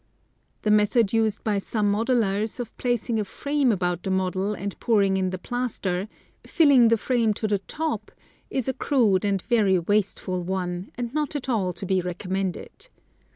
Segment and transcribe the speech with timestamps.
[0.63, 5.15] The method used by some modelers of placing a frame about the model and pouring
[5.15, 6.07] in the plaster,
[6.43, 8.11] filling the frame to the top,
[8.49, 12.89] is a crude and very wasteful one and not at all to be recommended.